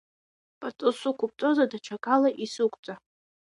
Пату 0.59 0.89
сықәбҵозар 0.99 1.67
даҽакала 1.71 2.29
исықәҵа! 2.43 2.95